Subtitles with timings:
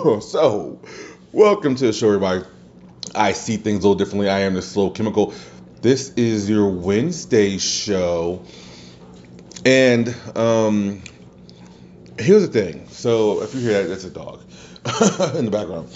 [0.20, 0.80] so,
[1.32, 2.44] welcome to the show, everybody.
[3.14, 4.30] I see things a little differently.
[4.30, 5.34] I am the slow chemical.
[5.82, 8.42] This is your Wednesday show,
[9.66, 11.02] and um,
[12.18, 12.88] here's the thing.
[12.88, 14.40] So, if you hear that, that's a dog
[15.36, 15.88] in the background.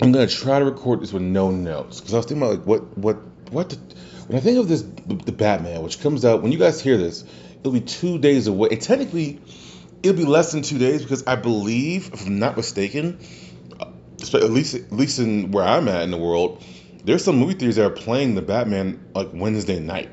[0.00, 2.66] I'm gonna try to record this with no notes because I was thinking about like
[2.66, 3.16] what what
[3.50, 3.76] what the,
[4.26, 7.24] when I think of this the Batman, which comes out when you guys hear this,
[7.60, 8.68] it'll be two days away.
[8.70, 9.40] And technically,
[10.04, 13.18] it'll be less than two days because I believe, if I'm not mistaken,
[14.20, 16.62] at least at least in where I'm at in the world,
[17.04, 20.10] there's some movie theaters that are playing the Batman like Wednesday night.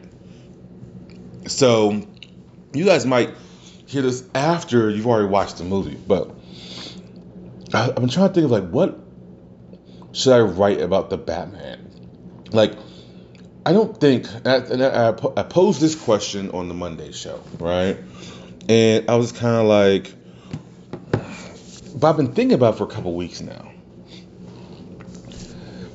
[1.47, 2.07] So
[2.73, 3.33] you guys might
[3.85, 6.31] hear this after you've already watched the movie, but
[7.73, 8.97] I, I've been trying to think of like what
[10.13, 11.89] should I write about the Batman?
[12.51, 12.73] Like,
[13.65, 17.97] I don't think, and I, I posed this question on the Monday show, right?
[18.69, 20.13] And I was kind of like,
[21.95, 23.71] but I've been thinking about for a couple weeks now.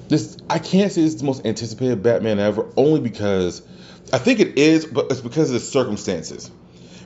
[0.09, 3.63] This I can't say it's the most anticipated Batman ever, only because
[4.13, 6.51] I think it is, but it's because of the circumstances.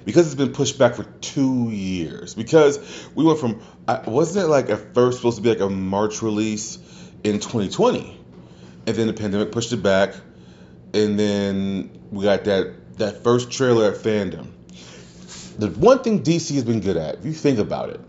[0.04, 2.34] Because it's been pushed back for two years.
[2.34, 3.62] Because we went from
[4.06, 6.78] wasn't it like at first supposed to be like a March release
[7.24, 8.18] in 2020,
[8.86, 10.14] and then the pandemic pushed it back,
[10.94, 14.48] and then we got that that first trailer at FanDome.
[15.60, 18.00] The one thing DC has been good at, if you think about it,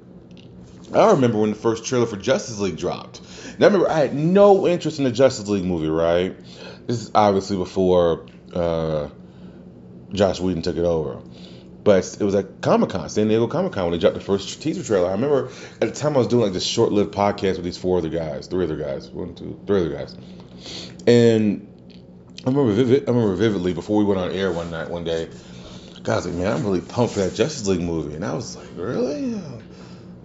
[0.94, 3.20] I remember when the first trailer for Justice League dropped.
[3.60, 6.34] I remember I had no interest in the Justice League movie, right?
[6.88, 9.10] This is obviously before uh,
[10.14, 11.22] Joss Whedon took it over.
[11.84, 14.62] But it was at Comic Con, San Diego Comic Con, when they dropped the first
[14.62, 15.10] teaser trailer.
[15.10, 15.50] I remember
[15.82, 18.08] at the time I was doing like this short lived podcast with these four other
[18.08, 20.16] guys, three other guys, one, two, three other guys.
[21.06, 21.68] And
[22.46, 25.28] I remember vivid, I remember vividly before we went on air one night, one day,
[26.04, 28.16] God, I was like, man, I'm really pumped for that Justice League movie.
[28.16, 29.40] And I was like, really?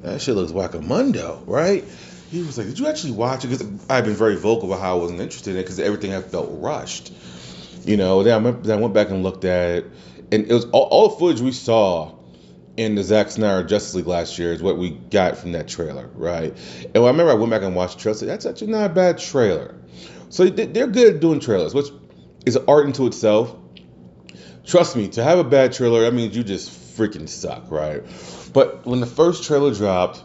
[0.02, 1.84] That shit looks wackamundo, right?
[2.30, 3.48] He was like, did you actually watch it?
[3.48, 6.26] Because I've been very vocal about how I wasn't interested in it because everything had
[6.26, 7.12] felt rushed.
[7.84, 9.86] You know, then I, went, then I went back and looked at it
[10.32, 12.14] and it was all, all the footage we saw
[12.76, 16.08] in the Zack Snyder Justice League last year is what we got from that trailer,
[16.14, 16.52] right?
[16.94, 18.26] And I remember I went back and watched the trailer.
[18.26, 19.74] That's actually not a bad trailer.
[20.28, 21.86] So they're good at doing trailers, which
[22.44, 23.54] is art into itself.
[24.66, 28.02] Trust me, to have a bad trailer, that means you just freaking suck, right?
[28.52, 30.22] But when the first trailer dropped,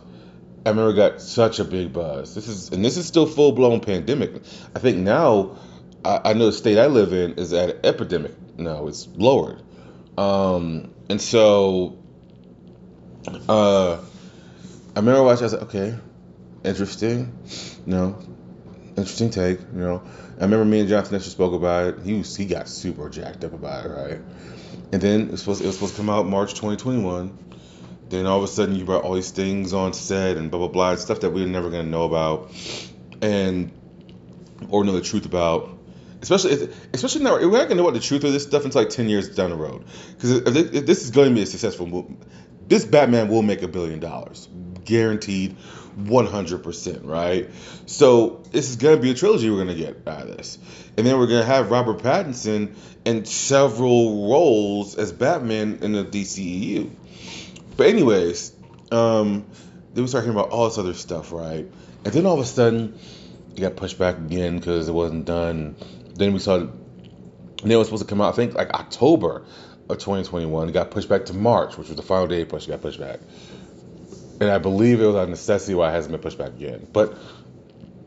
[0.66, 2.35] I remember got such a big buzz.
[2.35, 4.31] This is and this is still full blown pandemic.
[4.75, 5.57] I think now
[6.06, 8.34] I, I know the state I live in is at an epidemic.
[8.57, 9.62] No, it's lowered.
[10.18, 11.97] Um, and so
[13.50, 14.00] uh, I
[14.96, 15.44] remember watching.
[15.44, 15.97] I was like, okay,
[16.63, 17.38] interesting.
[17.85, 18.19] Know,
[18.97, 19.59] interesting take.
[19.59, 20.03] You know,
[20.38, 22.00] I remember me and Jonathan Nestor spoke about it.
[22.03, 24.19] He was he got super jacked up about it, right?
[24.91, 27.38] And then it was supposed it was supposed to come out March 2021.
[28.09, 30.68] Then all of a sudden you brought all these things on set and blah blah
[30.68, 32.52] blah stuff that we were never gonna know about,
[33.22, 33.72] and
[34.69, 35.78] or know the truth about
[36.22, 38.90] especially especially now we're not gonna know what the truth of this stuff until like
[38.90, 39.84] ten years down the road.
[40.16, 42.16] Because if, this is going to be a successful movie,
[42.68, 44.47] this Batman will make a billion dollars,
[44.85, 45.57] guaranteed,
[45.95, 47.49] one hundred percent, right?
[47.85, 50.57] So this is gonna be a trilogy we're gonna get out of this,
[50.97, 52.75] and then we're gonna have Robert Pattinson
[53.05, 56.89] in several roles as Batman in the DCEU.
[57.78, 58.53] But anyways,
[58.91, 59.45] um,
[59.93, 61.69] they was talking about all this other stuff, right?
[62.03, 62.97] And then all of a sudden,
[63.55, 65.75] it got pushed back again because it wasn't done
[66.22, 69.45] then we saw, then it was supposed to come out, I think, like October
[69.89, 70.69] of 2021.
[70.69, 72.67] It got pushed back to March, which was the final day push.
[72.67, 73.19] It got pushed back.
[74.41, 76.88] And I believe it was a necessity why it hasn't been pushed back again.
[76.91, 77.16] But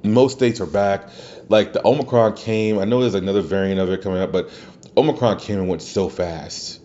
[0.03, 1.09] most states are back.
[1.49, 2.81] Like the Omicron came.
[2.81, 4.51] I know there's another variant of it coming up, but
[4.97, 6.81] Omicron came and went so fast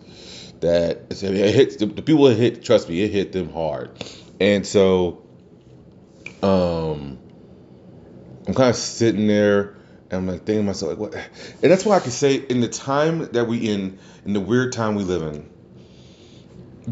[0.60, 2.62] that it hit the, the people it hit.
[2.62, 3.90] Trust me, it hit them hard.
[4.40, 5.26] And so,
[6.42, 7.18] um,
[8.46, 9.76] I'm kind of sitting there
[10.10, 11.14] and I'm like thinking to myself, like, what?
[11.14, 14.72] And that's why I can say, in the time that we in, in the weird
[14.72, 15.50] time we live in,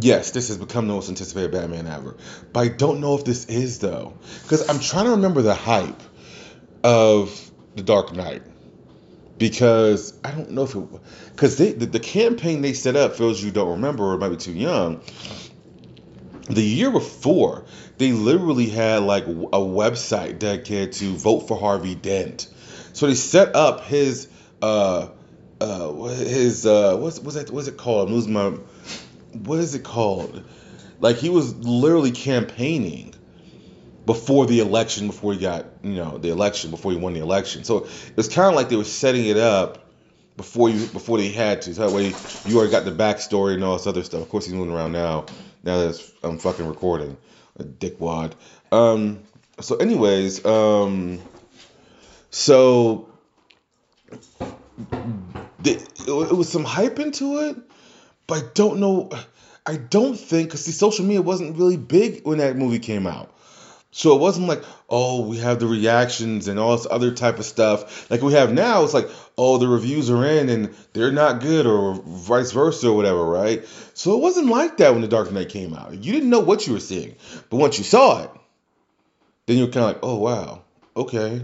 [0.00, 2.16] yes, this has become the most anticipated Batman ever.
[2.52, 6.00] But I don't know if this is though, because I'm trying to remember the hype
[6.84, 8.42] of the Dark Knight.
[9.38, 10.84] Because I don't know if it,
[11.30, 14.36] because the, the campaign they set up, for those you don't remember or might be
[14.36, 15.00] too young,
[16.50, 17.64] the year before,
[17.98, 22.48] they literally had like a website dedicated to vote for Harvey Dent
[22.98, 24.26] so they set up his
[24.60, 25.06] uh
[25.60, 28.08] uh his uh what's what's that what's it called?
[28.08, 28.54] I'm losing my
[29.32, 30.44] what is it called?
[31.00, 33.14] Like he was literally campaigning
[34.06, 37.64] before the election, before he got you know the election, before he won the election.
[37.64, 37.86] So
[38.16, 39.90] it's kind of like they were setting it up
[40.36, 41.74] before you before they had to.
[41.74, 42.14] So that way
[42.46, 44.22] you already got the backstory and all this other stuff.
[44.22, 45.26] Of course, he's moving around now.
[45.62, 47.16] Now that I'm fucking recording,
[47.58, 48.32] a dickwad.
[48.72, 49.20] Um.
[49.60, 51.20] So, anyways, um.
[52.30, 53.08] So.
[55.60, 55.72] The,
[56.06, 57.56] it was some hype into it,
[58.28, 59.10] but I don't know.
[59.66, 63.34] I don't think because the social media wasn't really big when that movie came out.
[63.90, 67.44] So it wasn't like, oh, we have the reactions and all this other type of
[67.46, 68.84] stuff like we have now.
[68.84, 72.96] It's like, oh, the reviews are in and they're not good, or vice versa, or
[72.96, 73.66] whatever, right?
[73.94, 75.94] So it wasn't like that when The Dark Knight came out.
[75.94, 77.16] You didn't know what you were seeing,
[77.50, 78.30] but once you saw it,
[79.46, 80.62] then you're kind of like, oh wow,
[80.94, 81.42] okay,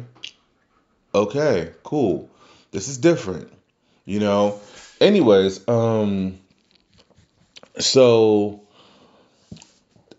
[1.15, 2.31] okay, cool,
[2.73, 3.51] this is different,
[4.05, 4.61] you know.
[5.01, 6.39] Anyways, um,
[7.79, 8.63] so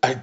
[0.01, 0.15] I.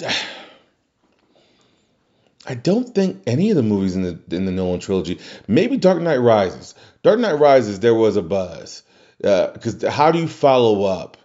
[2.44, 5.20] I don't think any of the movies in the in the Nolan trilogy.
[5.46, 6.74] Maybe Dark Knight Rises.
[7.04, 8.82] Dark Knight Rises, there was a buzz
[9.18, 11.16] because uh, how do you follow up?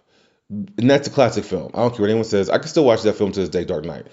[0.48, 1.72] And that's a classic film.
[1.74, 2.48] I don't care what anyone says.
[2.48, 3.64] I can still watch that film to this day.
[3.64, 4.06] Dark Knight.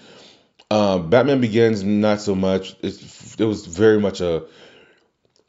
[0.71, 2.75] Um, Batman Begins, not so much.
[2.81, 4.45] It was very much a.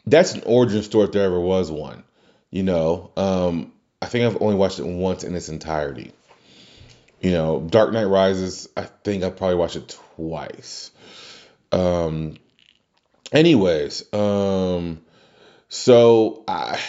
[0.04, 2.04] That's an origin story if there ever was one.
[2.50, 6.12] You know, um, I think I've only watched it once in its entirety.
[7.26, 8.68] You know, Dark Knight Rises.
[8.76, 10.92] I think I probably watched it twice.
[11.72, 12.36] Um,
[13.32, 15.00] anyways, um,
[15.68, 16.80] so I,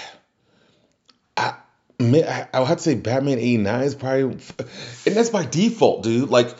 [1.36, 1.56] I,
[2.00, 6.30] I would have to say Batman '89 is probably, and that's by default, dude.
[6.30, 6.56] Like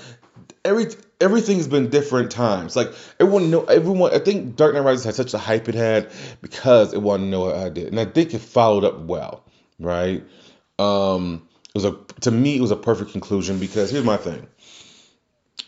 [0.66, 0.88] every
[1.22, 2.76] everything's been different times.
[2.76, 4.12] Like everyone know everyone.
[4.12, 6.10] I think Dark Knight Rises had such a hype it had
[6.42, 9.44] because it wanted to know what I did, and I think it followed up well,
[9.78, 10.24] right?
[10.80, 11.48] Um,
[11.78, 14.48] was a to me it was a perfect conclusion because here's my thing.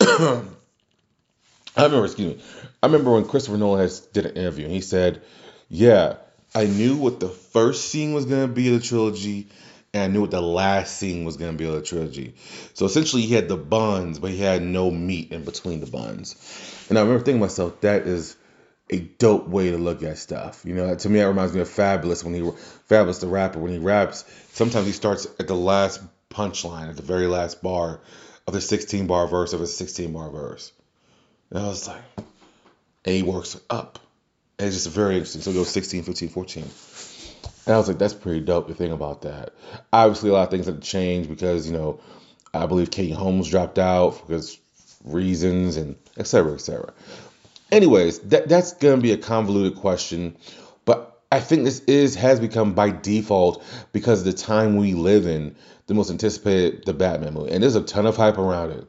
[0.00, 2.42] I remember, excuse me,
[2.82, 5.22] I remember when Christopher Nolan has did an interview and he said,
[5.68, 6.16] "Yeah,
[6.54, 9.46] I knew what the first scene was gonna be of the trilogy,
[9.94, 12.34] and I knew what the last scene was gonna be of the trilogy.
[12.74, 16.34] So essentially, he had the buns, but he had no meat in between the buns.
[16.88, 18.34] And I remember thinking to myself, that is
[18.90, 20.62] a dope way to look at stuff.
[20.64, 23.72] You know, to me, that reminds me of Fabolous when he Fabolous the rapper when
[23.72, 24.24] he raps.
[24.52, 28.00] Sometimes he starts at the last punchline, at the very last bar
[28.46, 30.72] of the 16 bar verse of a 16 bar verse.
[31.50, 32.02] And I was like,
[33.06, 34.00] A works up.
[34.58, 35.40] And it's just very interesting.
[35.40, 36.64] So it goes 16, 15, 14.
[37.66, 39.54] And I was like, that's pretty dope to think about that.
[39.92, 42.00] Obviously, a lot of things have changed because, you know,
[42.52, 44.58] I believe Katie Holmes dropped out because
[45.04, 46.92] reasons and et cetera, et cetera.
[47.72, 50.36] Anyways, that, that's going to be a convoluted question.
[50.84, 55.56] But I think this is has become by default because the time we live in
[55.86, 57.52] the most anticipated the Batman movie.
[57.52, 58.86] And there's a ton of hype around it.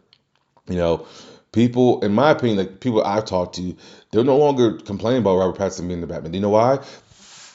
[0.67, 1.05] You know,
[1.51, 3.75] people, in my opinion, like people I've talked to,
[4.11, 6.31] they're no longer complaining about Robert Pattinson being the Batman.
[6.31, 6.79] Do you know why?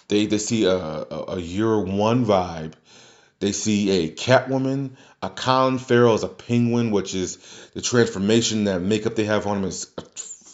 [0.09, 2.75] They they see a, a, a year one vibe.
[3.39, 7.39] They see a Catwoman, a Colin Farrell as a Penguin, which is
[7.75, 9.87] the transformation, that makeup they have on him is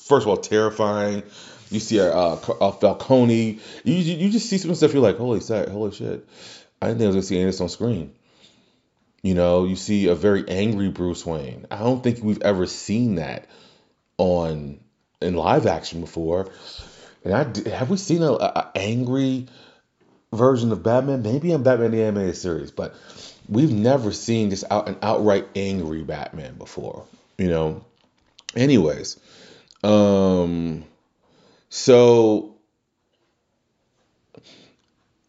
[0.02, 1.22] first of all terrifying.
[1.70, 3.58] You see a, a, a Falcone.
[3.84, 4.92] You, you just see some stuff.
[4.92, 6.28] You're like, holy shit, holy shit.
[6.82, 8.12] I didn't think I was gonna see any of this on screen.
[9.22, 11.66] You know, you see a very angry Bruce Wayne.
[11.70, 13.46] I don't think we've ever seen that
[14.18, 14.80] on
[15.20, 16.50] in live action before.
[17.24, 19.46] And I have we seen a, a angry
[20.32, 21.22] version of Batman?
[21.22, 22.94] Maybe in Batman the animated series, but
[23.48, 27.06] we've never seen just out an outright angry Batman before.
[27.38, 27.84] You know.
[28.54, 29.18] Anyways,
[29.82, 30.84] um,
[31.68, 32.52] so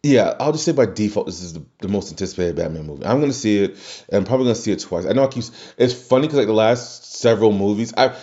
[0.04, 3.06] yeah, I'll just say by default, this is the, the most anticipated Batman movie.
[3.06, 3.72] I'm gonna see it,
[4.10, 5.06] and I'm probably gonna see it twice.
[5.06, 5.46] I know I keep.
[5.78, 8.14] It's funny because like the last several movies, I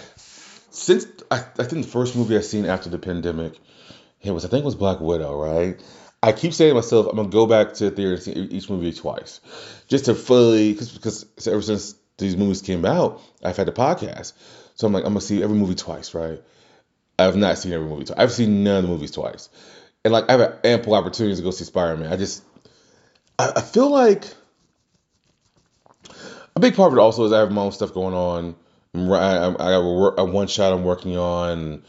[0.70, 3.54] since I, I think the first movie I seen after the pandemic,
[4.20, 5.82] it was I think it was Black Widow, right?
[6.22, 8.68] I keep saying to myself, I'm gonna go back to the theater and see each
[8.68, 9.40] movie twice,
[9.88, 14.34] just to fully because because ever since these movies came out, I've had the podcast,
[14.80, 16.42] so I'm like I'm gonna see every movie twice, right?
[17.18, 18.18] I have not seen every movie twice.
[18.18, 19.50] I've seen none of the movies twice
[20.04, 22.12] and like I have ample opportunities to go see Spider Man.
[22.12, 22.42] I just
[23.38, 24.24] I, I, feel like
[26.56, 28.56] a big part of it also is I have my own stuff going on.
[28.94, 31.84] I, I, a, a one shot I'm working on,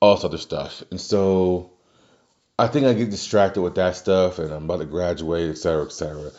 [0.00, 1.72] all this other stuff, and so
[2.58, 5.84] I think I get distracted with that stuff, and I'm about to graduate, et cetera,
[5.84, 6.30] et cetera.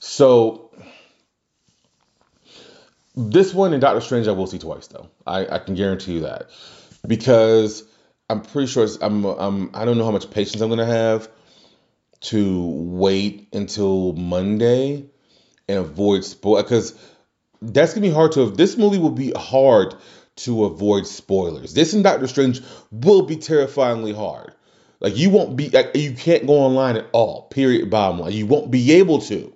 [0.00, 0.70] So
[3.14, 5.08] this one and Doctor Strange I will see twice though.
[5.26, 6.50] I, I can guarantee you that
[7.06, 7.84] because
[8.28, 11.28] I'm pretty sure I'm, I'm I don't know how much patience I'm gonna have
[12.22, 15.04] to wait until Monday
[15.68, 16.98] and avoid spoil because
[17.62, 18.50] that's gonna be hard to.
[18.50, 19.94] This movie will be hard
[20.36, 21.74] to avoid spoilers.
[21.74, 24.54] This and Doctor Strange will be terrifyingly hard.
[25.00, 27.42] Like you won't be like, you can't go online at all.
[27.42, 27.90] Period.
[27.90, 29.53] Bottom line, you won't be able to.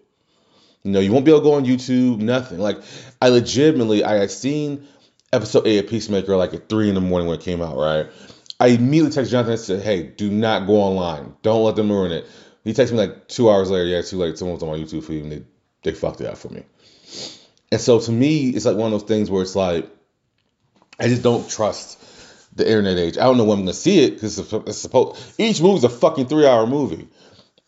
[0.83, 2.19] You know, you won't be able to go on YouTube.
[2.19, 2.59] Nothing.
[2.59, 2.79] Like
[3.21, 4.87] I legitimately, I had seen
[5.33, 7.77] episode eight of Peacemaker like at three in the morning when it came out.
[7.77, 8.07] Right.
[8.61, 11.35] I immediately texted Jonathan and said, "Hey, do not go online.
[11.43, 12.27] Don't let them ruin it."
[12.65, 13.87] He texted me like two hours later.
[13.87, 14.37] Yeah, too late.
[14.39, 15.43] Someone was on my YouTube feed and they
[15.83, 16.65] they fucked it up for me.
[17.71, 19.89] And so to me, it's like one of those things where it's like
[20.99, 22.03] I just don't trust
[22.57, 23.19] the internet age.
[23.19, 26.27] I don't know when I'm gonna see it because it's supposed each movie's a fucking
[26.27, 27.09] three hour movie,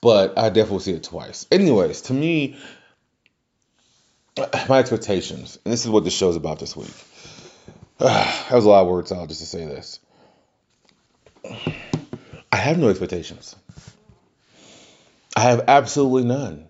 [0.01, 1.47] but I definitely see it twice.
[1.53, 2.57] Anyways, to me,
[4.69, 6.95] my expectations, and this is what the show's about this week.
[7.99, 10.01] that was a lot of words out just to say this.
[12.53, 13.57] I have no expectations.
[15.37, 16.69] I have absolutely none.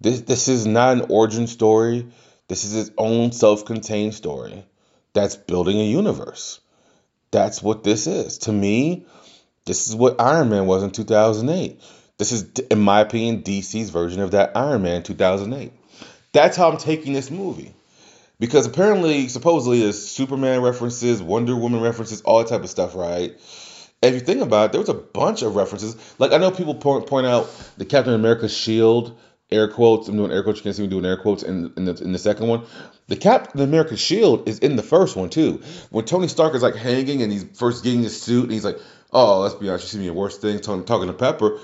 [0.00, 2.06] This this is not an origin story.
[2.48, 4.64] This is its own self-contained story
[5.12, 6.60] that's building a universe.
[7.30, 8.38] That's what this is.
[8.38, 9.06] To me,
[9.64, 11.80] this is what Iron Man was in 2008.
[12.18, 15.72] This is, in my opinion, DC's version of that Iron Man 2008.
[16.34, 17.72] That's how I'm taking this movie.
[18.40, 23.32] Because apparently, supposedly, there's Superman references, Wonder Woman references, all that type of stuff, right?
[24.02, 25.96] If you think about it, there was a bunch of references.
[26.18, 27.48] Like, I know people point, point out
[27.78, 29.16] the Captain America shield,
[29.48, 30.08] air quotes.
[30.08, 30.58] I'm doing air quotes.
[30.58, 32.64] You can't see me doing air quotes in, in, the, in the second one.
[33.06, 35.62] The Captain America shield is in the first one, too.
[35.90, 38.80] When Tony Stark is like hanging and he's first getting his suit and he's like,
[39.12, 41.60] oh, let's be honest, you see me a worse things, talking, talking to Pepper.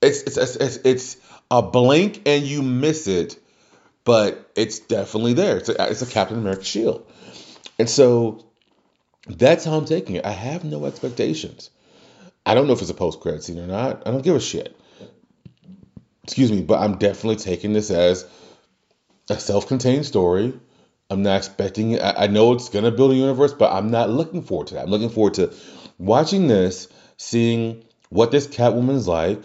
[0.00, 1.16] It's, it's, it's, it's, it's
[1.50, 3.38] a blink and you miss it
[4.06, 5.58] but it's definitely there.
[5.58, 7.04] It's a, it's a Captain America shield.
[7.76, 8.46] And so
[9.26, 10.24] that's how I'm taking it.
[10.24, 11.70] I have no expectations.
[12.46, 14.06] I don't know if it's a post credit scene or not.
[14.06, 14.78] I don't give a shit.
[16.22, 18.24] Excuse me, but I'm definitely taking this as
[19.28, 20.54] a self contained story.
[21.10, 22.02] I'm not expecting it.
[22.02, 24.84] I, know it's going to build a universe, but I'm not looking forward to that.
[24.84, 25.52] I'm looking forward to
[25.98, 29.42] watching this, seeing what this Catwoman's like.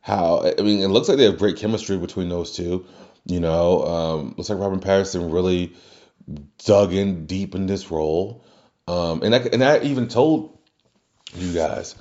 [0.00, 2.86] How, I mean, it looks like they have great chemistry between those two.
[3.28, 5.74] You know, um, looks like Robin Pattinson really
[6.64, 8.44] dug in deep in this role.
[8.86, 10.58] Um, and I and I even told
[11.34, 11.94] you guys,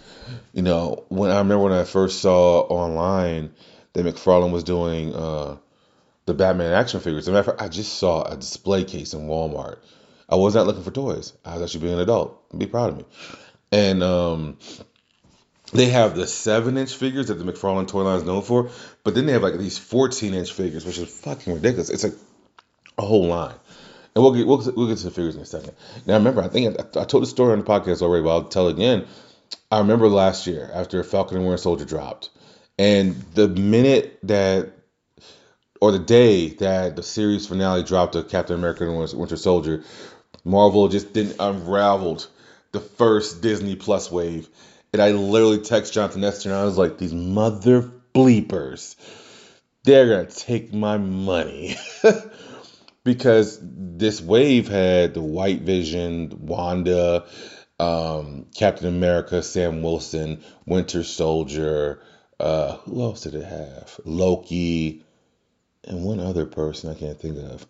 [0.54, 3.54] you know, when I remember when I first saw online
[3.94, 5.58] that McFarlane was doing uh,
[6.26, 7.28] the Batman action figures.
[7.28, 9.80] As matter of fact, I just saw a display case in Walmart.
[10.30, 11.34] I was not looking for toys.
[11.44, 12.58] I was actually being an adult.
[12.58, 13.06] Be proud of me.
[13.72, 14.58] And um,
[15.74, 18.70] they have the seven inch figures that the McFarlane toy line is known for,
[19.04, 21.90] but then they have like these 14 inch figures, which is fucking ridiculous.
[21.90, 22.16] It's like
[22.98, 23.56] a whole line.
[24.16, 25.74] And we'll get, we'll, we'll get to the figures in a second.
[26.06, 28.44] Now, remember, I think I, I told the story on the podcast already, but I'll
[28.46, 29.06] tell it again.
[29.70, 32.30] I remember last year after Falcon and Winter Soldier dropped,
[32.80, 34.72] and the minute that,
[35.82, 39.84] or the day that the series finale dropped of Captain America and Winter Soldier,
[40.44, 42.28] Marvel just didn't unraveled
[42.72, 44.50] the first Disney Plus wave
[44.94, 48.96] and I literally text Jonathan Nestor and I was like, these mother bleepers,
[49.84, 51.76] they're going to take my money.
[53.04, 57.26] because this wave had the White Vision, Wanda,
[57.80, 62.02] um, Captain America, Sam Wilson, Winter Soldier.
[62.40, 64.00] Uh, who else did it have?
[64.04, 65.06] Loki,
[65.86, 67.66] and one other person I can't think of.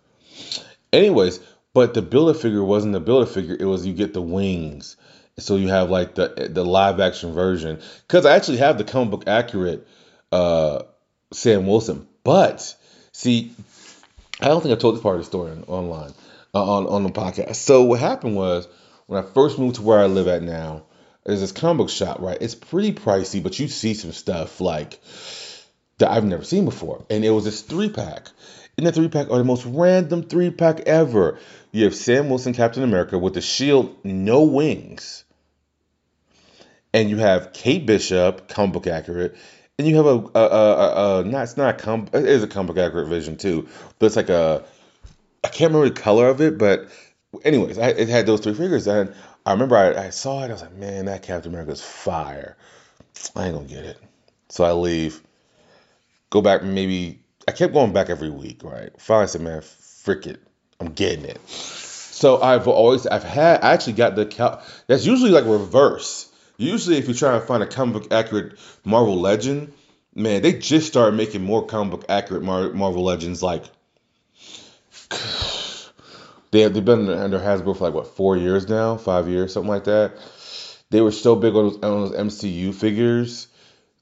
[0.92, 1.40] Anyways,
[1.74, 3.56] but the build a figure wasn't the build a figure.
[3.60, 4.98] It was you get the wings
[5.40, 9.12] so you have like the the live action version because I actually have the comic
[9.12, 9.88] book accurate
[10.32, 10.84] uh,
[11.32, 12.76] Sam Wilson, but
[13.12, 13.54] see,
[14.42, 16.14] I don't think I told this part of the story on, online
[16.54, 17.56] uh, on on the podcast.
[17.56, 18.68] So what happened was
[19.06, 20.84] when I first moved to where I live at now,
[21.24, 22.38] there's this comic book shop, right?
[22.42, 25.00] It's pretty pricey, but you see some stuff like
[26.00, 28.30] that I've never seen before, and it was this three pack.
[28.76, 31.40] In the three pack are the most random three pack ever.
[31.72, 35.26] You have Sam Wilson, Captain America, with the shield, no wings
[36.94, 39.36] and you have Kate Bishop, comic book accurate,
[39.78, 42.48] and you have a, a, a, a not it's not a com it is a
[42.48, 43.68] comic book accurate vision too,
[44.00, 44.64] but it's like a
[45.44, 46.90] I can't remember the color of it, but
[47.44, 49.14] anyways, I, it had those three figures, and
[49.46, 52.58] I remember I, I saw it, I was like, man, that Captain America's fire.
[53.36, 53.98] I ain't gonna get it,
[54.50, 55.22] so I leave,
[56.30, 57.22] go back maybe.
[57.48, 58.90] I kept going back every week, right?
[59.00, 60.42] Finally, I said, man, frick it,
[60.80, 61.40] I'm getting it.
[61.48, 64.62] So I've always I've had I actually got the.
[64.88, 69.20] That's usually like reverse Usually, if you're trying to find a comic book accurate Marvel
[69.20, 69.74] Legend,
[70.16, 73.44] man, they just started making more comic book accurate Mar- Marvel Legends.
[73.44, 73.64] Like
[76.52, 79.70] they have, they've been under Hasbro for like what four years now, five years, something
[79.70, 80.14] like that.
[80.90, 83.48] They were so big on those, on those MCU figures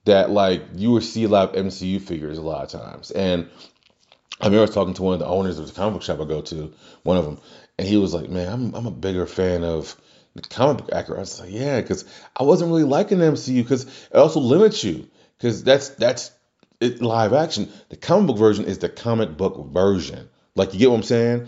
[0.06, 3.12] that like you would see a lot of MCU figures a lot of times.
[3.12, 3.50] And
[4.40, 6.42] I remember talking to one of the owners of the comic book shop I go
[6.42, 7.40] to, one of them,
[7.78, 9.96] and he was like, "Man, I'm I'm a bigger fan of
[10.42, 11.18] comic book accurate.
[11.18, 14.84] I was like, yeah, because I wasn't really liking the MCU because it also limits
[14.84, 16.32] you because that's that's
[16.80, 17.72] it live action.
[17.90, 20.30] The comic book version is the comic book version.
[20.56, 21.48] Like you get what I'm saying?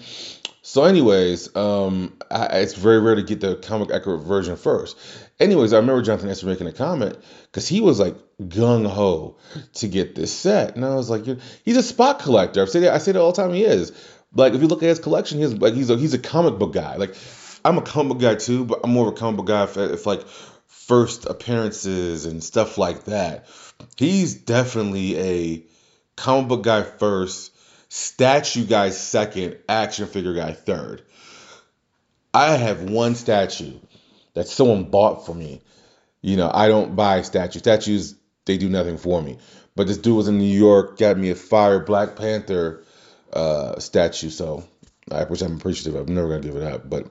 [0.62, 4.98] So, anyways, um, I, it's very rare to get the comic accurate version first.
[5.39, 9.38] Anyways, I remember Jonathan Nestor making a comment because he was like gung ho
[9.75, 11.24] to get this set, and I was like,
[11.63, 12.62] he's a spot collector.
[12.62, 13.53] I say that I say that all the time.
[13.53, 13.94] He is.
[14.34, 16.74] Like if you look at his collection, he's like he's a he's a comic book
[16.74, 16.98] guy.
[16.98, 17.15] Like
[17.67, 19.75] I'm a comic book guy too, but I'm more of a comic book guy if,
[19.75, 20.25] if like
[20.67, 23.45] first appearances and stuff like that.
[23.97, 25.63] He's definitely a
[26.15, 27.53] comic book guy first,
[27.89, 31.01] statue guy second, action figure guy third.
[32.33, 33.74] I have one statue
[34.33, 35.62] that someone bought for me.
[36.21, 37.63] You know, I don't buy statues.
[37.63, 39.39] Statues, they do nothing for me.
[39.75, 42.86] But this dude was in New York, got me a fire Black Panther
[43.33, 44.29] uh, statue.
[44.29, 44.63] So,
[45.12, 46.07] I, which I'm appreciative of.
[46.07, 46.89] I'm never gonna give it up.
[46.89, 47.07] But,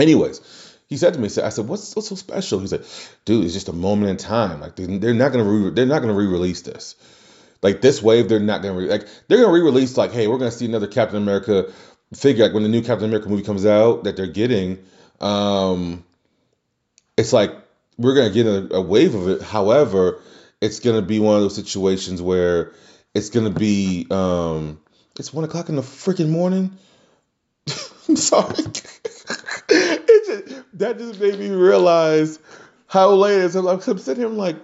[0.00, 0.40] anyways,
[0.88, 2.84] he said to me, I said, "What's, what's so special?" He's like,
[3.24, 4.60] "Dude, it's just a moment in time.
[4.60, 6.96] Like they're not gonna re- they're not gonna re-release this.
[7.62, 10.50] Like this wave, they're not gonna re- like they're gonna re-release like, hey, we're gonna
[10.50, 11.72] see another Captain America
[12.14, 12.44] figure.
[12.44, 14.78] Like when the new Captain America movie comes out that they're getting,
[15.20, 16.04] um,
[17.16, 17.52] it's like
[17.96, 19.42] we're gonna get a, a wave of it.
[19.42, 20.20] However,
[20.60, 22.72] it's gonna be one of those situations where
[23.14, 24.80] it's gonna be um,
[25.18, 26.76] it's one o'clock in the freaking morning.
[28.08, 28.64] I'm sorry.
[30.74, 32.38] That just made me realize
[32.86, 33.56] how late it is.
[33.56, 34.56] I'm, I'm sitting here, I'm like,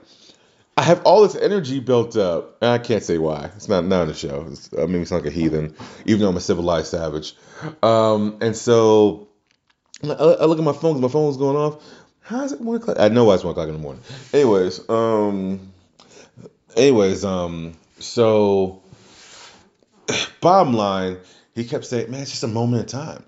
[0.79, 3.51] I have all this energy built up, and I can't say why.
[3.57, 4.47] It's not not on the show.
[4.51, 5.75] It's, I mean, it's like a heathen,
[6.05, 7.35] even though I'm a civilized savage.
[7.83, 9.29] Um, and so
[10.05, 11.01] I, I look at my phone.
[11.01, 11.83] My phone's going off.
[12.21, 12.99] How is it one o'clock?
[13.01, 14.03] I know why it's one o'clock in the morning.
[14.35, 15.73] Anyways, um,
[16.77, 18.83] anyways, um, so
[20.43, 21.19] bottom line,
[21.55, 23.25] he kept saying, "Man, it's just a moment in time."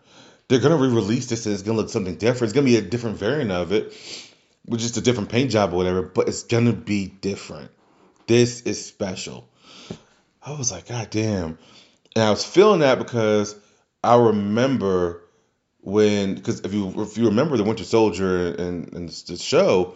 [0.48, 2.44] They're gonna re-release this and it's gonna look something different.
[2.44, 3.92] It's gonna be a different variant of it,
[4.66, 7.70] with just a different paint job or whatever, but it's gonna be different.
[8.26, 9.48] This is special.
[10.42, 11.58] I was like, God damn.
[12.16, 13.54] And I was feeling that because
[14.02, 15.22] I remember
[15.80, 19.94] when because if you if you remember the Winter Soldier and, and the show,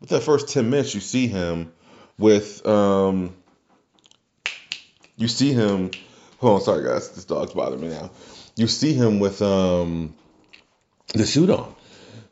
[0.00, 1.72] with the first ten minutes you see him
[2.18, 3.34] with um
[5.16, 5.90] you see him
[6.38, 8.10] hold on, sorry guys, this dog's bothering me now
[8.56, 10.14] you see him with um
[11.14, 11.74] the suit on.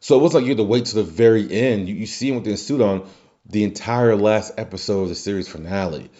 [0.00, 1.88] So it was like you had to wait to the very end.
[1.88, 3.08] You, you see him with the suit on
[3.46, 6.10] the entire last episode of the series finale.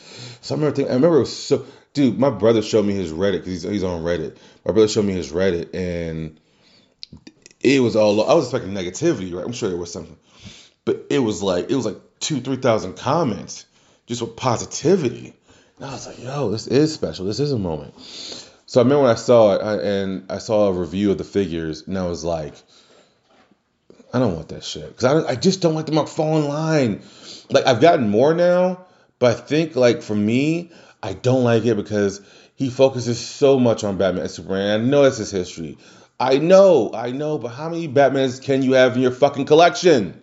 [0.40, 3.12] So I remember thinking, I remember it was so dude, my brother showed me his
[3.12, 4.36] Reddit because he's, he's on Reddit.
[4.64, 6.40] My brother showed me his Reddit and
[7.60, 9.44] it was all I was expecting negativity, right?
[9.44, 10.16] I'm sure there was something.
[10.84, 13.66] But it was like it was like two, three thousand comments
[14.06, 15.34] just with positivity.
[15.76, 17.26] And I was like, yo, this is special.
[17.26, 17.94] This is a moment.
[18.68, 21.24] So I remember when I saw it, I, and I saw a review of the
[21.24, 22.52] figures, and I was like,
[24.12, 26.48] I don't want that shit because I, I just don't want them to fall in
[26.48, 27.00] line.
[27.48, 28.84] Like I've gotten more now,
[29.18, 30.70] but I think like for me,
[31.02, 32.20] I don't like it because
[32.56, 34.82] he focuses so much on Batman and Superman.
[34.82, 35.78] I know it's his history.
[36.20, 40.22] I know, I know, but how many Batmans can you have in your fucking collection?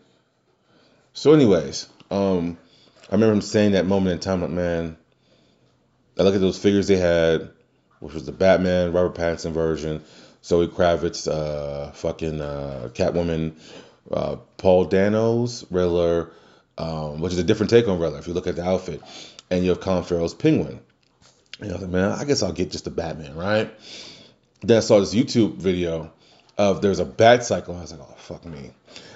[1.13, 2.59] So, anyways, um,
[3.09, 4.97] I remember him saying that moment in time, like, man,
[6.19, 7.54] I look at those figures they had
[8.05, 10.03] which was the Batman Robert Pattinson version,
[10.43, 13.53] Zoe Kravitz, uh, fucking uh, Catwoman,
[14.11, 16.31] uh, Paul Dano's Riddler,
[16.77, 19.01] um, which is a different take on Riddler if you look at the outfit,
[19.49, 20.79] and you have Colin Farrell's Penguin.
[21.59, 23.73] Was like, man, I guess I'll get just the Batman, right?
[24.61, 26.11] Then I saw this YouTube video
[26.59, 27.75] of there's a bat cycle.
[27.75, 28.69] I was like, oh fuck me.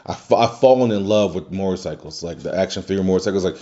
[0.07, 3.43] I I've fallen in love with motorcycles, like the action figure motorcycles.
[3.43, 3.57] Like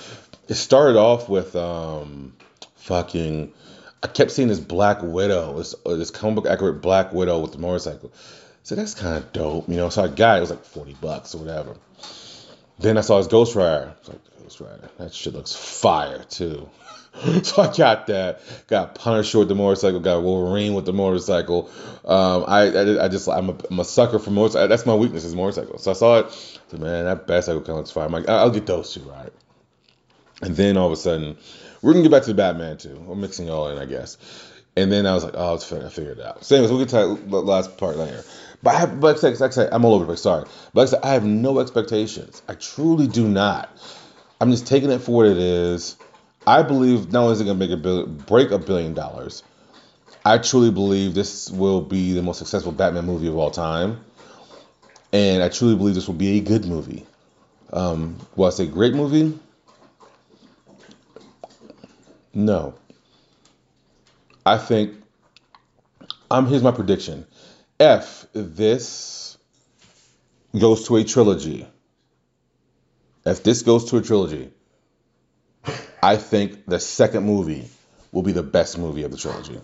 [0.47, 2.33] it started off with um
[2.75, 3.51] fucking
[4.07, 7.51] I kept seeing this Black Widow, this, uh, this comic book accurate Black Widow with
[7.51, 8.13] the motorcycle.
[8.63, 9.89] So that's kind of dope, you know.
[9.89, 10.37] So I got it.
[10.37, 11.75] It was like forty bucks or whatever.
[12.79, 13.93] Then I saw his Ghost Rider.
[14.07, 16.69] Like, Ghost Rider, that shit looks fire too.
[17.43, 18.41] so I got that.
[18.67, 19.99] Got Punisher with the motorcycle.
[19.99, 21.69] Got Wolverine with the motorcycle.
[22.05, 24.69] Um, I, I, I just I'm a, I'm a sucker for motorcycle.
[24.69, 25.83] That's my weakness is motorcycles.
[25.83, 26.31] So I saw it.
[26.69, 28.05] So man, that bat cycle kind of looks fire.
[28.05, 29.33] I'm like, I'll get those two right.
[30.41, 31.37] And then all of a sudden,
[31.87, 33.01] we're gonna get back to the Batman too.
[33.09, 34.17] I'm mixing all in, I guess.
[34.75, 35.85] And then I was like, oh, it's fair.
[35.85, 36.43] I figured it out.
[36.43, 38.25] Same as we'll get to the last part later.
[38.61, 40.21] But I have, but like I said, I'm all over the place.
[40.21, 42.41] Sorry, but like I said, I have no expectations.
[42.49, 43.69] I truly do not.
[44.41, 45.95] I'm just taking it for what it is.
[46.45, 49.43] I believe not only is it gonna make a billion, break a billion dollars,
[50.25, 54.03] I truly believe this will be the most successful Batman movie of all time,
[55.13, 57.05] and I truly believe this will be a good movie.
[57.71, 59.39] Um, will I say great movie?
[62.37, 62.75] No.
[64.45, 64.93] I think
[66.29, 67.25] um here's my prediction.
[67.79, 69.39] If this
[70.57, 71.67] goes to a trilogy,
[73.25, 74.51] if this goes to a trilogy,
[76.03, 77.67] I think the second movie
[78.11, 79.59] will be the best movie of the trilogy.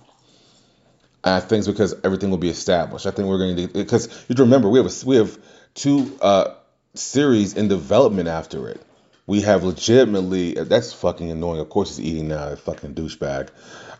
[1.23, 3.05] And I think it's because everything will be established.
[3.05, 5.37] I think we're going to because you remember we have a, we have
[5.75, 6.55] two uh,
[6.95, 8.81] series in development after it.
[9.25, 11.61] We have legitimately that's fucking annoying.
[11.61, 13.49] Of course, he's eating now, fucking douchebag.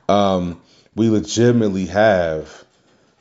[0.10, 0.62] Um,
[0.96, 2.64] we legitimately have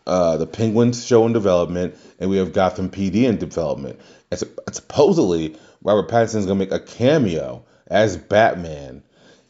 [0.06, 4.00] uh, the Penguins show in development, and we have Gotham PD in development.
[4.30, 9.02] And, and supposedly, Robert Pattinson's gonna make a cameo as Batman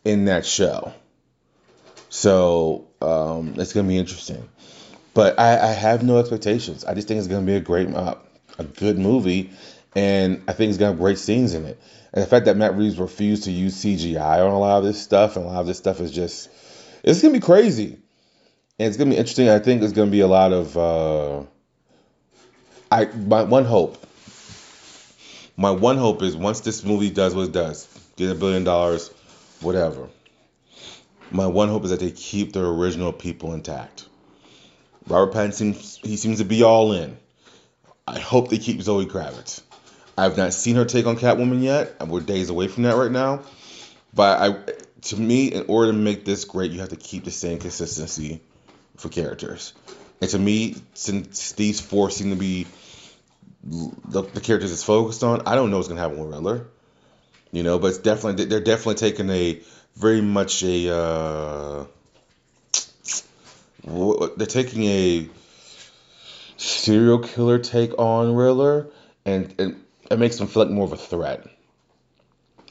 [0.04, 0.92] in that show.
[2.08, 4.48] So um, it's gonna be interesting.
[5.14, 6.84] But I, I, have no expectations.
[6.84, 8.16] I just think it's gonna be a great, uh,
[8.58, 9.50] a good movie,
[9.94, 11.80] and I think it's have great scenes in it.
[12.12, 15.00] And the fact that Matt Reeves refused to use CGI on a lot of this
[15.02, 16.50] stuff, and a lot of this stuff is just,
[17.02, 17.98] it's gonna be crazy,
[18.78, 19.48] and it's gonna be interesting.
[19.48, 21.42] I think it's gonna be a lot of, uh,
[22.90, 24.04] I my one hope,
[25.56, 29.08] my one hope is once this movie does what it does, get a billion dollars,
[29.60, 30.08] whatever.
[31.30, 34.06] My one hope is that they keep the original people intact.
[35.08, 35.74] Robert Pattinson,
[36.04, 37.16] he seems to be all in.
[38.06, 39.62] I hope they keep Zoe Kravitz.
[40.16, 43.10] I've not seen her take on Catwoman yet, and we're days away from that right
[43.10, 43.42] now.
[44.14, 44.72] But I,
[45.02, 48.40] to me, in order to make this great, you have to keep the same consistency
[48.96, 49.72] for characters.
[50.20, 52.66] And to me, since these four seem to be
[53.64, 56.66] the, the characters it's focused on, I don't know what's gonna happen with Riddler.
[57.50, 59.60] You know, but it's definitely they're definitely taking a
[59.94, 61.84] very much a uh,
[64.36, 65.28] they're taking a
[66.56, 68.86] serial killer take on Riddler,
[69.26, 71.46] and, and it makes them feel like more of a threat.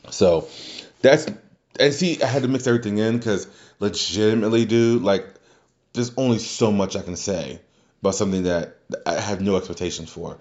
[0.09, 0.47] So
[1.01, 1.27] that's
[1.79, 3.47] and see, I had to mix everything in because
[3.79, 5.25] legitimately, dude, like
[5.93, 7.59] there's only so much I can say
[8.01, 10.37] about something that I have no expectations for.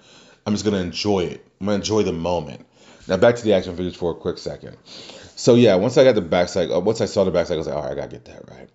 [0.47, 1.47] I'm just gonna enjoy it.
[1.61, 2.67] I'm gonna enjoy the moment.
[3.09, 4.77] Now back to the action figures for a quick second.
[5.37, 7.67] So yeah, once I got the backside, uh, once I saw the backside, I was
[7.67, 8.69] like, all right, I gotta get that right.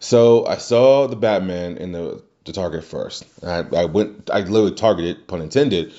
[0.00, 3.24] So I saw the Batman in the the Target first.
[3.42, 5.94] I, I went, I literally targeted, pun intended,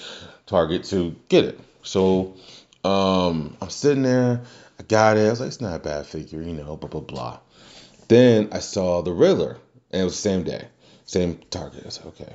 [0.46, 1.60] Target to get it.
[1.84, 2.36] So
[2.84, 4.42] um, I'm sitting there,
[4.80, 5.28] I got it.
[5.28, 7.40] I was like, it's not a bad figure, you know, blah blah blah.
[8.08, 9.58] Then I saw the Riddler,
[9.92, 10.68] and it was the same day,
[11.06, 11.84] same Target.
[11.84, 12.34] I was like, okay.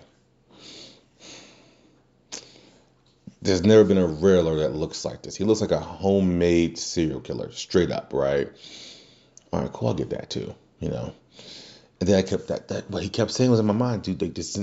[3.42, 5.36] There's never been a Riddler that looks like this.
[5.36, 8.50] He looks like a homemade serial killer, straight up, right?
[9.52, 9.88] All right, cool.
[9.88, 10.54] I'll get that too.
[10.80, 11.14] You know.
[12.00, 14.18] And then I kept that that what he kept saying was in my mind, dude.
[14.18, 14.54] They this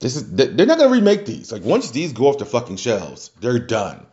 [0.00, 1.50] this is they're not gonna remake these.
[1.50, 4.06] Like once these go off the fucking shelves, they're done.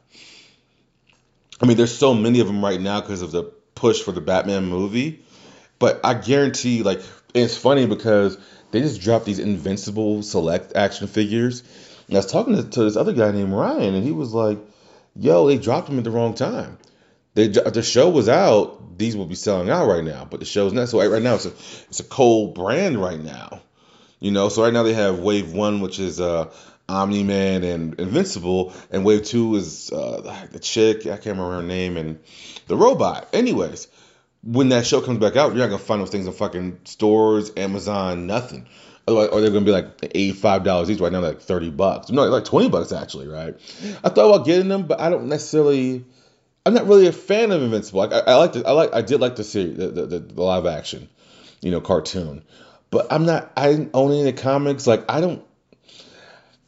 [1.61, 3.43] I mean, there's so many of them right now because of the
[3.75, 5.23] push for the Batman movie.
[5.79, 7.01] But I guarantee, like,
[7.33, 8.37] it's funny because
[8.71, 11.63] they just dropped these Invincible Select action figures.
[12.07, 14.59] And I was talking to, to this other guy named Ryan, and he was like,
[15.15, 16.77] "Yo, they dropped them at the wrong time."
[17.33, 20.27] They, the show was out, these will be selling out right now.
[20.29, 20.89] But the show's not.
[20.89, 21.53] So right, right now, it's a
[21.87, 23.61] it's a cold brand right now.
[24.19, 26.51] You know, so right now they have Wave One, which is uh,
[26.89, 31.63] Omni Man and Invincible, and Wave Two is uh, the chick I can't remember her
[31.63, 32.19] name and
[32.67, 33.29] the robot.
[33.33, 33.87] Anyways,
[34.43, 37.51] when that show comes back out, you're not gonna find those things in fucking stores,
[37.55, 38.67] Amazon, nothing.
[39.07, 40.99] Otherwise, or they're gonna be like eighty-five dollars each.
[40.99, 42.11] Right now, like thirty bucks.
[42.11, 43.29] No, like twenty bucks actually.
[43.29, 43.55] Right?
[44.03, 46.03] I thought about getting them, but I don't necessarily.
[46.65, 48.01] I'm not really a fan of Invincible.
[48.01, 51.09] I, I like I like I did like the series, the, the, the live action,
[51.61, 52.43] you know, cartoon.
[52.91, 53.51] But I'm not.
[53.57, 54.85] I didn't own any comics.
[54.85, 55.43] Like I don't.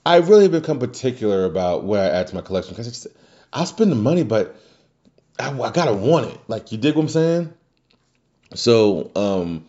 [0.06, 3.08] I really become particular about where I add to my collection because
[3.54, 4.56] I'll spend the money, but
[5.40, 6.40] I, I, gotta want it.
[6.48, 7.54] Like you dig what I'm saying?
[8.56, 9.66] So, um,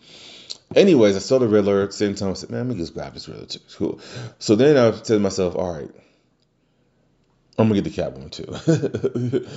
[0.75, 2.31] anyways, I saw the Riddler at the same time.
[2.31, 3.59] I said, man, let me just grab this Riddler too.
[3.75, 3.99] Cool.
[4.39, 5.89] So then I said to myself, all right,
[7.57, 9.47] I'm gonna get the Catwoman too.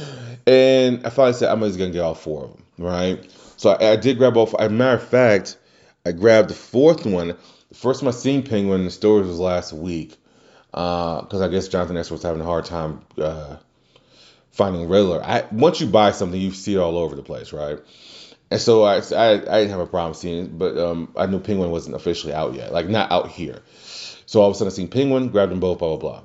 [0.47, 3.31] and I finally said I'm just gonna get all four of them, right?
[3.57, 4.49] So I, I did grab all.
[4.59, 5.59] As a matter of fact,
[6.07, 7.29] I grabbed the fourth one.
[7.69, 10.17] The first time I seen Penguin in the stores was last week,
[10.71, 13.57] because uh, I guess Jonathan X was having a hard time uh,
[14.53, 15.23] finding Riddler.
[15.23, 17.81] I once you buy something, you see it all over the place, right?
[18.51, 21.39] And so I, I, I didn't have a problem seeing it, but um, I knew
[21.39, 23.61] Penguin wasn't officially out yet, like not out here.
[24.25, 26.23] So all of a sudden I seen Penguin, grabbed them both, blah blah blah.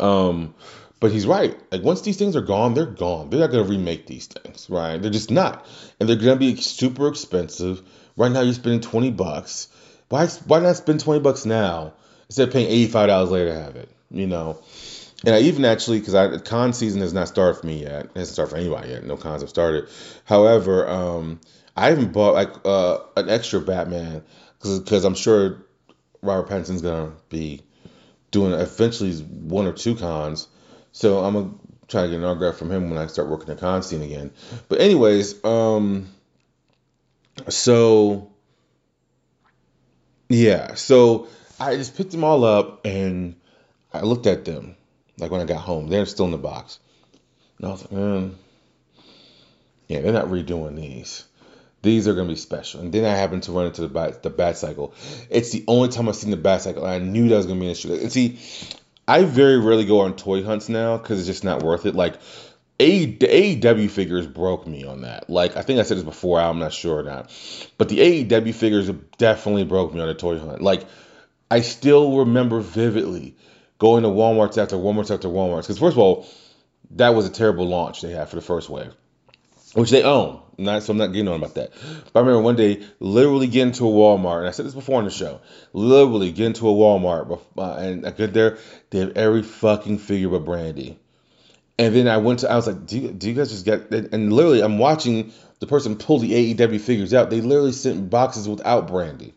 [0.00, 0.54] Um,
[1.00, 1.58] but he's right.
[1.70, 3.30] Like once these things are gone, they're gone.
[3.30, 5.00] They're not gonna remake these things, right?
[5.00, 5.66] They're just not,
[6.00, 7.82] and they're gonna be super expensive.
[8.16, 9.68] Right now, you're spending twenty bucks.
[10.08, 11.92] Why why not spend twenty bucks now
[12.28, 13.88] instead of paying eighty five dollars later to have it?
[14.10, 14.58] You know.
[15.26, 18.06] And I even actually, because con season has not started for me yet.
[18.06, 19.04] It hasn't started for anybody yet.
[19.04, 19.88] No cons have started.
[20.24, 21.40] However, um,
[21.76, 24.22] I even bought like uh, an extra Batman
[24.58, 25.64] because I'm sure
[26.22, 27.62] Robert Pattinson's gonna be
[28.34, 30.48] doing eventually one or two cons.
[30.92, 31.50] So I'm gonna
[31.86, 34.32] try to get an autograph from him when I start working at Constantine again.
[34.68, 36.08] But anyways, um,
[37.48, 38.32] so
[40.28, 41.28] yeah, so
[41.60, 43.36] I just picked them all up and
[43.92, 44.76] I looked at them
[45.16, 45.86] like when I got home.
[45.86, 46.80] They're still in the box,
[47.58, 48.34] and I was like, man,
[49.86, 51.24] yeah, they're not redoing these.
[51.84, 52.80] These are gonna be special.
[52.80, 54.94] And then I happened to run into the bat, the cycle.
[55.28, 56.86] It's the only time I've seen the bat cycle.
[56.86, 57.92] I knew that was gonna be an issue.
[57.92, 58.38] And see,
[59.06, 61.94] I very rarely go on toy hunts now because it's just not worth it.
[61.94, 62.14] Like
[62.80, 65.28] a, the AEW figures broke me on that.
[65.28, 67.30] Like I think I said this before, I'm not sure or not.
[67.76, 70.62] But the AEW figures definitely broke me on the toy hunt.
[70.62, 70.86] Like
[71.50, 73.36] I still remember vividly
[73.76, 75.66] going to Walmart's after Walmart's after Walmart's.
[75.66, 76.26] Because first of all,
[76.92, 78.94] that was a terrible launch they had for the first wave
[79.74, 80.40] which they own.
[80.56, 81.72] Not, so I'm not getting on about that.
[82.12, 84.98] But I remember one day literally getting to a Walmart, and I said this before
[84.98, 85.40] on the show.
[85.72, 88.58] Literally getting to a Walmart, uh, and I get there,
[88.90, 90.96] they have every fucking figure but Brandi.
[91.76, 93.90] And then I went to, I was like, do you, do you guys just get?
[93.90, 97.30] And literally, I'm watching the person pull the AEW figures out.
[97.30, 99.32] They literally sent boxes without Brandi.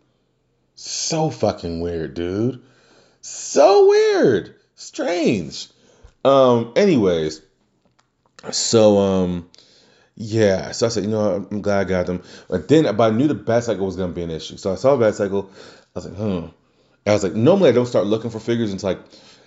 [0.76, 2.62] So fucking weird, dude.
[3.22, 4.54] So weird.
[4.76, 5.68] Strange.
[6.24, 6.74] Um.
[6.76, 7.42] Anyways,
[8.52, 9.50] so um
[10.20, 12.24] yeah, so I said, you know, I'm glad I got them.
[12.50, 14.58] But then, but I knew the bat cycle was gonna be an issue.
[14.58, 15.52] So I saw a bat cycle.
[15.96, 16.46] I was like, hmm.
[17.06, 19.00] I was like, normally I don't start looking for figures until like,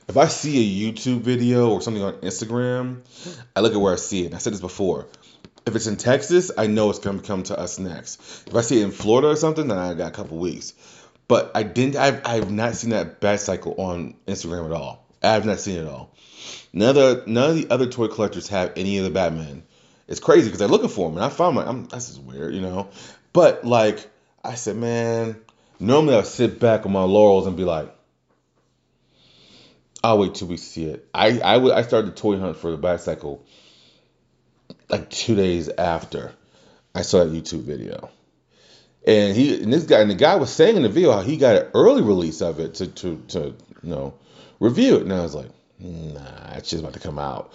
[0.06, 3.00] if I see a YouTube video or something on Instagram,
[3.56, 4.26] I look at where I see it.
[4.26, 5.08] And I said this before.
[5.66, 8.46] If it's in Texas, I know it's gonna come to us next.
[8.46, 10.72] If I see it in Florida or something, then I got a couple weeks.
[11.26, 11.96] But I didn't.
[11.96, 15.04] I've, I've not seen that bat cycle on Instagram at all.
[15.20, 16.14] I have not seen it at all.
[16.72, 19.64] None of the, none of the other toy collectors have any of the Batman
[20.10, 22.52] it's crazy because they're looking for him, and I found my, I'm, this is weird,
[22.52, 22.88] you know.
[23.32, 24.10] But like
[24.44, 25.36] I said, man,
[25.78, 27.94] normally I sit back on my laurels and be like,
[30.02, 31.08] I'll wait till we see it.
[31.14, 33.46] I I, w- I started the toy hunt for the bat cycle
[34.88, 36.32] like two days after
[36.92, 38.10] I saw that YouTube video.
[39.06, 41.36] And he and this guy and the guy was saying in the video how he
[41.36, 43.54] got an early release of it to to to you
[43.90, 44.14] know
[44.58, 45.02] review it.
[45.02, 47.52] And I was like, nah, it's just about to come out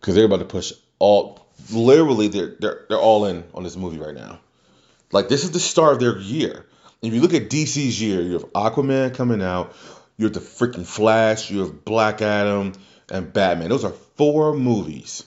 [0.00, 3.98] because they're about to push all literally they're they're they're all in on this movie
[3.98, 4.40] right now.
[5.12, 6.66] Like this is the start of their year.
[7.02, 9.74] If you look at DC's year, you have Aquaman coming out,
[10.16, 12.72] you have the freaking Flash, you have Black Adam
[13.10, 13.70] and Batman.
[13.70, 15.24] Those are four movies.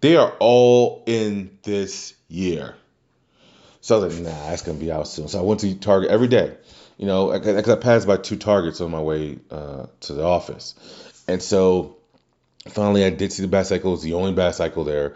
[0.00, 2.74] They are all in this year.
[3.80, 5.28] So I was like, nah, it's gonna be out soon.
[5.28, 6.56] So I went to Target every day.
[6.96, 10.74] You know, because I passed by two Targets on my way uh, to the office,
[11.26, 11.96] and so
[12.68, 13.90] finally I did see the bat cycle.
[13.90, 15.14] It was the only bat cycle there.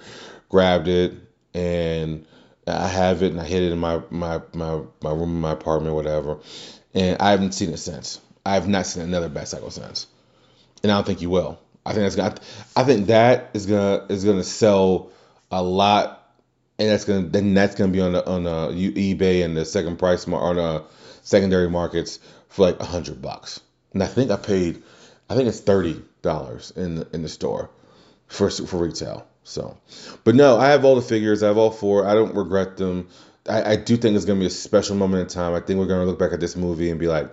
[0.48, 1.14] Grabbed it
[1.54, 2.26] and
[2.66, 5.52] I have it and I hid it in my my my, my room in my
[5.52, 6.38] apartment, whatever.
[6.94, 8.20] And I haven't seen it since.
[8.44, 10.06] I have not seen another bat cycle since.
[10.82, 11.58] And I don't think you will.
[11.84, 12.34] I think that's gonna.
[12.76, 15.10] I think that is gonna is gonna sell
[15.50, 16.30] a lot,
[16.78, 19.98] and that's gonna then that's gonna be on the on the eBay and the second
[19.98, 20.84] price on the
[21.22, 23.60] secondary markets for like a hundred bucks.
[23.92, 24.82] And I think I paid,
[25.30, 27.70] I think it's thirty dollars in the, in the store
[28.26, 29.26] for for retail.
[29.44, 29.78] So,
[30.24, 31.42] but no, I have all the figures.
[31.42, 32.06] I have all four.
[32.06, 33.08] I don't regret them.
[33.48, 35.54] I, I do think it's gonna be a special moment in time.
[35.54, 37.32] I think we're gonna look back at this movie and be like,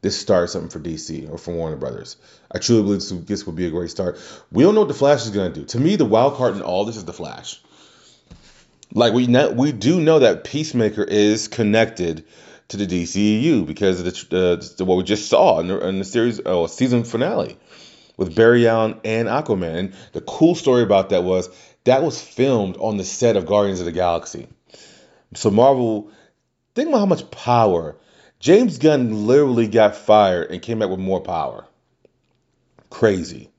[0.00, 2.16] this started something for DC or for Warner Brothers.
[2.50, 4.18] I truly believe this, this would be a great start.
[4.50, 5.64] We don't know what the Flash is gonna do.
[5.66, 7.60] To me, the wild card in all this is the Flash.
[8.92, 12.24] Like we know, we do know that Peacemaker is connected
[12.68, 16.04] to the DCEU because of the, uh, what we just saw in the, in the
[16.04, 17.56] series oh, season finale
[18.18, 19.78] with Barry Allen and Aquaman.
[19.78, 21.48] And the cool story about that was
[21.84, 24.46] that was filmed on the set of Guardians of the Galaxy.
[25.34, 26.10] So Marvel,
[26.74, 27.96] think about how much power.
[28.40, 31.64] James Gunn literally got fired and came back with more power.
[32.90, 33.50] Crazy.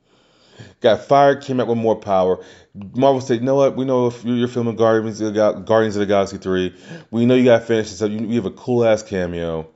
[0.82, 2.44] Got fired, came back with more power.
[2.74, 3.76] Marvel said, you know what?
[3.76, 6.76] We know if you're filming Guardians of the, Guardians of the Galaxy 3,
[7.12, 7.98] we know you got finished.
[7.98, 8.06] So.
[8.06, 9.70] You, have a cool ass cameo.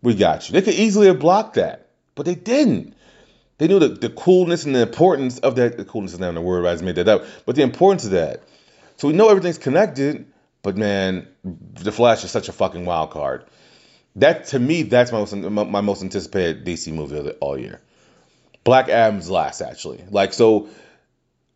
[0.00, 0.52] We got you.
[0.54, 2.94] They could easily have blocked that, but they didn't.
[3.62, 5.76] They knew the, the coolness and the importance of that.
[5.76, 7.24] The coolness is not in the word, I just made that up.
[7.46, 8.42] But the importance of that.
[8.96, 10.26] So we know everything's connected,
[10.64, 13.44] but man, the Flash is such a fucking wild card.
[14.16, 17.80] That to me, that's my most my most anticipated DC movie of the, all year.
[18.64, 20.02] Black Adam's last, actually.
[20.10, 20.68] Like so,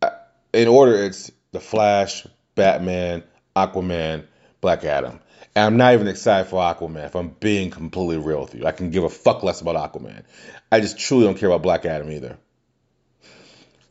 [0.01, 0.11] uh,
[0.53, 3.21] in order, it's the Flash, Batman,
[3.53, 4.23] Aquaman,
[4.61, 5.19] Black Adam.
[5.55, 8.65] And I'm not even excited for Aquaman, if I'm being completely real with you.
[8.65, 10.23] I can give a fuck less about Aquaman.
[10.71, 12.37] I just truly don't care about Black Adam either.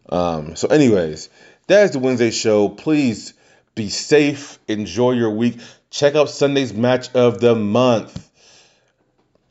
[0.09, 1.29] Um, so, anyways,
[1.67, 2.69] that is the Wednesday show.
[2.69, 3.35] Please
[3.75, 4.59] be safe.
[4.69, 5.59] Enjoy your week.
[5.91, 8.31] Check out Sunday's match of the month.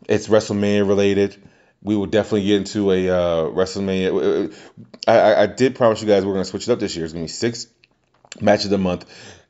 [0.07, 1.41] It's WrestleMania related.
[1.81, 4.55] we will definitely get into a uh, WrestleMania.
[5.07, 7.05] I, I, I did promise you guys we're going to switch it up this year.
[7.05, 7.67] It's going to be six
[8.41, 9.05] match of the month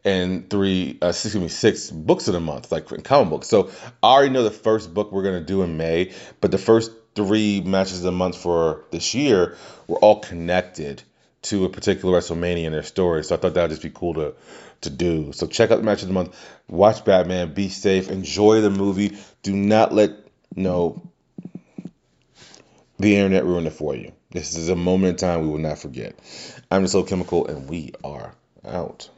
[0.06, 3.48] and three, uh, excuse me, six books of the month, like in comic books.
[3.48, 3.72] So
[4.04, 7.62] I already know the first book we're to do in May, but the first three
[7.62, 11.02] matches of the month for this year were all connected
[11.42, 13.24] to a particular WrestleMania in their story.
[13.24, 14.36] So I thought that would just be cool to
[14.82, 15.32] to do.
[15.34, 16.36] So check out the match of the month.
[16.68, 17.54] Watch Batman.
[17.54, 18.10] Be safe.
[18.10, 19.18] Enjoy the movie.
[19.42, 20.12] Do not let
[20.56, 21.02] know
[23.00, 24.12] the internet ruin it for you.
[24.32, 26.20] This is a moment in time we will not forget.
[26.70, 28.34] I'm the Slow Chemical, and we are
[28.66, 29.10] out.